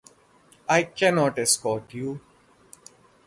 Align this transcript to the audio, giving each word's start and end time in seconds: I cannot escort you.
I 0.67 0.81
cannot 0.81 1.37
escort 1.37 1.93
you. 1.93 2.21